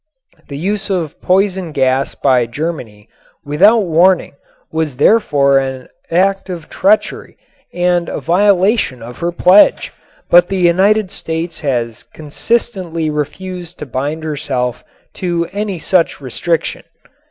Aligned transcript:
The 0.47 0.57
use 0.57 0.89
of 0.89 1.21
poison 1.21 1.71
gas 1.71 2.15
by 2.15 2.47
Germany 2.47 3.07
without 3.45 3.83
warning 3.83 4.33
was 4.71 4.95
therefore 4.95 5.59
an 5.59 5.89
act 6.09 6.49
of 6.49 6.71
treachery 6.71 7.37
and 7.71 8.09
a 8.09 8.19
violation 8.19 9.03
of 9.03 9.19
her 9.19 9.31
pledge, 9.31 9.93
but 10.27 10.47
the 10.49 10.57
United 10.57 11.11
States 11.11 11.59
has 11.59 12.01
consistently 12.01 13.11
refused 13.11 13.77
to 13.77 13.85
bind 13.85 14.23
herself 14.23 14.83
to 15.13 15.45
any 15.53 15.77
such 15.77 16.19
restriction. 16.19 16.81